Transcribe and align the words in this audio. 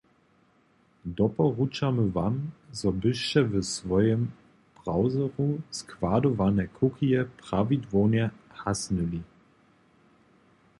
Doporučamy 1.19 2.05
wam, 2.17 2.35
zo 2.79 2.89
byšće 3.03 3.41
w 3.51 3.53
swojim 3.75 4.21
browseru 4.77 5.47
składowane 5.81 6.63
cookieje 6.79 7.21
prawidłownje 7.43 8.23
hasnyli. 8.63 9.21